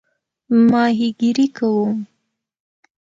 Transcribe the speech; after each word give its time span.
ماهیګیري 0.71 1.47
کوم؟ 1.57 1.97